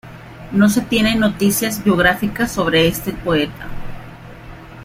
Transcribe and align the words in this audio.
No 0.51 0.67
se 0.67 0.81
tienen 0.81 1.19
noticias 1.19 1.83
biográficas 1.83 2.51
sobre 2.51 2.87
este 2.87 3.11
poeta. 3.13 3.67